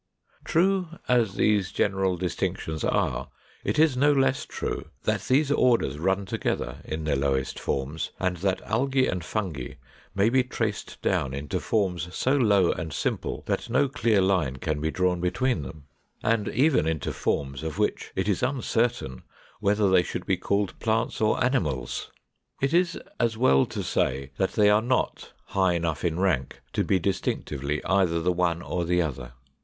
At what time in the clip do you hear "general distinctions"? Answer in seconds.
1.71-2.83